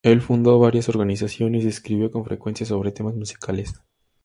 El 0.03 0.19
fundó 0.23 0.57
varias 0.57 0.89
organizaciones 0.89 1.63
y 1.63 1.67
escribió 1.67 2.09
con 2.09 2.25
frecuencia 2.25 2.65
sobre 2.65 2.91
temas 2.91 3.13
musicales. 3.13 3.75